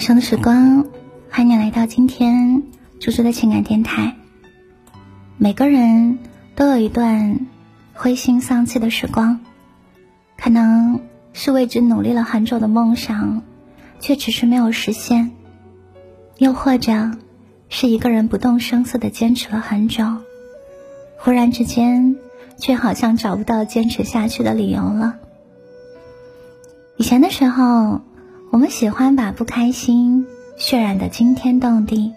[0.00, 0.86] 晚上的时光，
[1.30, 2.62] 欢迎你来到今天
[3.00, 4.16] 猪猪的情感电台。
[5.36, 6.18] 每个人
[6.56, 7.46] 都有一段
[7.92, 9.40] 灰心丧气的时光，
[10.38, 11.02] 可能
[11.34, 13.42] 是为之努力了很久的梦想，
[13.98, 15.32] 却迟迟没有实现；
[16.38, 17.10] 又或者
[17.68, 20.02] 是一个人不动声色的坚持了很久，
[21.18, 22.16] 忽然之间
[22.56, 25.18] 却好像找不到坚持下去的理由了。
[26.96, 28.00] 以前的时候。
[28.52, 30.26] 我们喜欢把不开心
[30.58, 32.12] 渲染的惊天动地。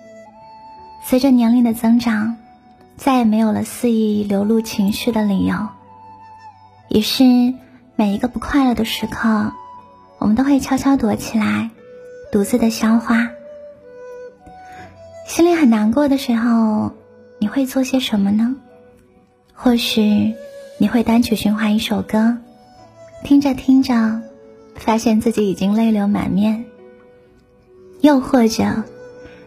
[1.05, 2.37] 随着年龄的增长，
[2.97, 5.55] 再也没有了肆意流露情绪的理由。
[6.89, 7.53] 于是，
[7.95, 9.53] 每一个不快乐的时刻，
[10.17, 11.69] 我们都会悄悄躲起来，
[12.31, 13.29] 独自的消化。
[15.27, 16.93] 心里很难过的时候，
[17.37, 18.55] 你会做些什么呢？
[19.53, 20.33] 或许，
[20.79, 22.37] 你会单曲循环一首歌，
[23.23, 24.23] 听着听着。
[24.75, 26.65] 发现自己已经泪流满面，
[28.01, 28.83] 又或者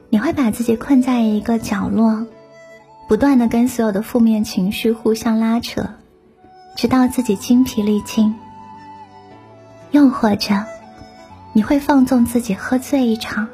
[0.09, 2.27] 你会把自己困在一个角落，
[3.09, 5.91] 不断的跟所有的负面情绪互相拉扯，
[6.77, 8.35] 直到自己精疲力尽。
[9.91, 10.65] 又或者
[11.53, 13.49] 你会放纵自己喝醉一场，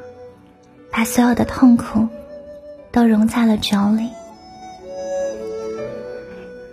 [0.91, 2.07] 把所有的痛苦
[2.91, 4.09] 都融在了酒里。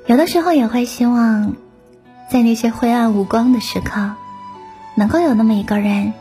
[0.06, 1.54] 有的时候也会希望，
[2.30, 4.14] 在那些灰暗无光的时刻。
[4.94, 6.12] 能够有那么一个人，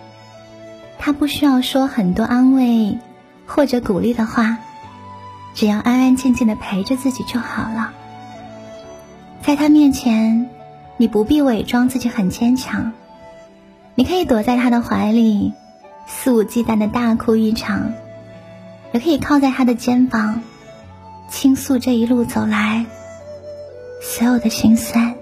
[0.98, 2.98] 他不需要说很多安慰
[3.46, 4.58] 或者鼓励的话，
[5.54, 7.92] 只要安安静静的陪着自己就好了。
[9.42, 10.50] 在他面前，
[10.98, 12.92] 你不必伪装自己很坚强，
[13.96, 15.54] 你可以躲在他的怀里，
[16.08, 17.94] 肆无忌惮的大哭一场，
[18.92, 20.42] 也可以靠在他的肩膀，
[21.30, 22.86] 倾诉这一路走来
[24.02, 25.16] 所有的心酸。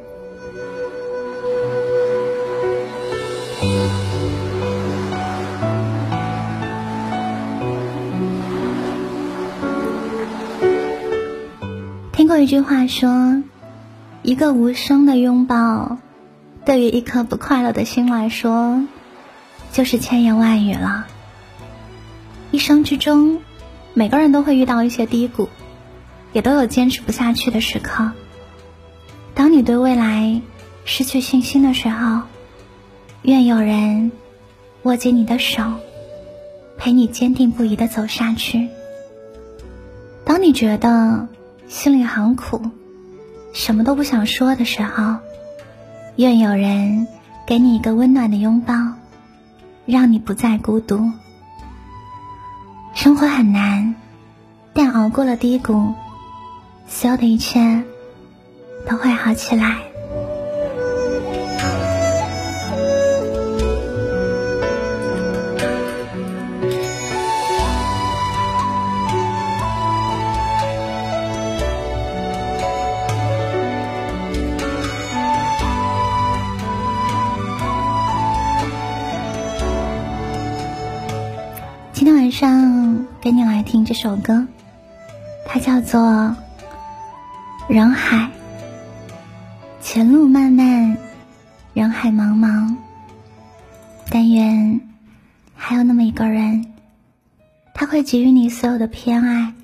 [12.38, 13.42] 听过一句话说，
[14.22, 15.98] 一个无声的拥抱，
[16.66, 18.84] 对于一颗不快乐的心来说，
[19.72, 21.08] 就是千言万语了。
[22.52, 23.42] 一生之中，
[23.96, 25.50] 每个人都会遇到一些低谷，
[26.32, 28.12] 也都有坚持不下去的时刻。
[29.34, 30.40] 当你对未来
[30.86, 32.22] 失去信心的时候，
[33.24, 34.12] 愿有人
[34.84, 35.64] 握紧你的手，
[36.78, 38.68] 陪你坚定不移的走下去。
[40.24, 41.28] 当你觉得
[41.68, 42.62] 心里很苦，
[43.54, 45.18] 什么都不想说的时候，
[46.16, 47.08] 愿有人
[47.46, 48.74] 给你一个温暖的拥抱，
[49.86, 51.12] 让你不再孤独。
[52.94, 53.96] 生活很难，
[54.74, 55.94] 但熬过了低谷，
[56.88, 57.84] 所有的一切
[58.90, 59.87] 都会好起来。
[81.98, 84.46] 今天晚上给你来听这首歌，
[85.48, 86.00] 它叫做
[87.68, 88.18] 《人海》。
[89.82, 90.96] 前路漫漫，
[91.74, 92.76] 人海茫茫。
[94.12, 94.80] 但愿
[95.56, 96.72] 还有那么一个人，
[97.74, 99.56] 他会给予你所有的偏爱，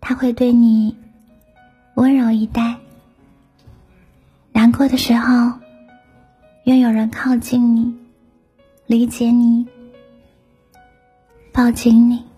[0.00, 0.96] 他会对你
[1.94, 2.78] 温柔以待。
[4.50, 5.52] 难过的时候，
[6.64, 7.94] 愿有人靠近你，
[8.88, 9.68] 理解你。
[11.54, 12.33] 抱紧你。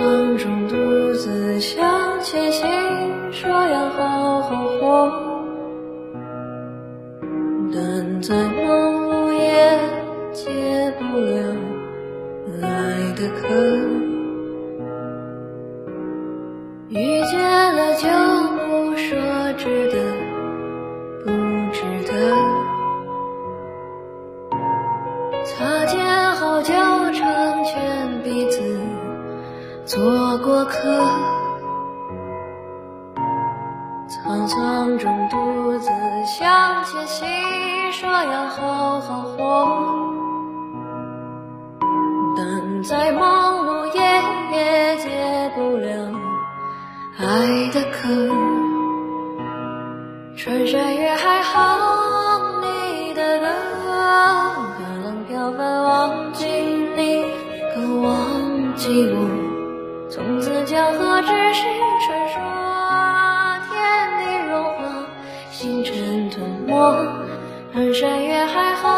[0.00, 2.66] 沧桑中独自向前行，
[3.30, 5.12] 说要好好活，
[7.74, 8.56] 但再忙
[9.04, 9.78] 碌也
[10.32, 10.50] 解
[10.98, 11.54] 不了。
[12.62, 13.54] 爱的渴，
[16.88, 18.08] 遇见了就
[18.56, 19.18] 不说
[19.58, 19.96] 值得
[30.00, 30.78] 做过客，
[34.08, 35.90] 沧桑中独自
[36.24, 37.28] 向前行，
[37.92, 39.36] 说要好好活。
[42.34, 44.00] 但再忙碌也
[44.56, 45.88] 也解不了
[47.18, 48.08] 爱的渴。
[50.34, 53.46] 穿山越海哼你的歌，
[54.78, 56.46] 可能飘帆忘记
[56.96, 57.22] 你，
[57.74, 59.39] 可忘记我。
[60.40, 61.64] 从此江河只是
[62.06, 62.40] 传说，
[63.68, 63.76] 天
[64.16, 64.80] 地融化，
[65.50, 66.72] 星辰吞没。
[67.74, 68.88] 穿山越海哼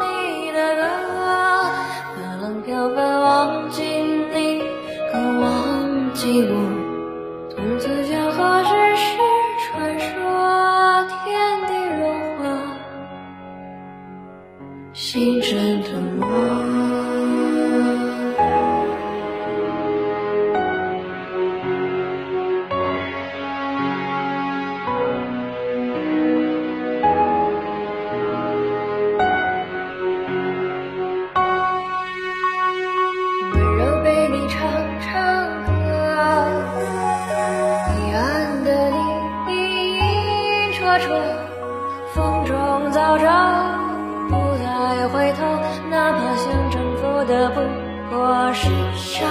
[0.00, 0.80] 你的歌，
[2.14, 4.62] 可冷飘帆忘记你，
[5.12, 6.54] 可忘记我。
[7.54, 9.18] 从此江河只是
[9.66, 12.02] 传说，天地融
[12.38, 12.40] 化，
[14.94, 16.57] 星辰吞没。
[42.14, 43.24] 风中早朝，
[44.28, 45.44] 不再回头，
[45.90, 47.60] 哪怕想征服的不
[48.10, 49.24] 过是沙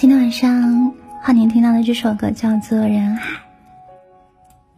[0.00, 3.42] 今天晚上浩宁听到的这首歌叫做人海。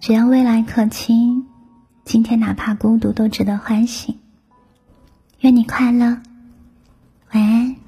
[0.00, 1.44] 只要未来可期
[2.04, 4.18] 今天哪怕孤独都值得欢喜。
[5.38, 6.20] 愿你快乐
[7.30, 7.81] 晚安。